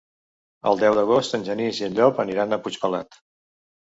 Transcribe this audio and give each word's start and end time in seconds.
El 0.69 0.79
deu 0.83 0.95
d'agost 0.99 1.37
en 1.37 1.45
Genís 1.49 1.81
i 1.81 1.85
en 1.87 1.97
Llop 1.99 2.21
aniran 2.23 2.57
a 2.57 2.59
Puigpelat. 2.65 3.19